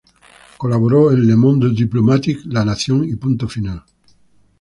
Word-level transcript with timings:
Colaboró 0.57 1.11
en 1.11 1.27
"Le 1.27 1.35
Monde 1.35 1.69
diplomatique", 1.69 2.39
"La 2.45 2.65
Nación" 2.65 3.03
y 3.07 3.15
"Punto 3.17 3.47
Final". 3.47 3.83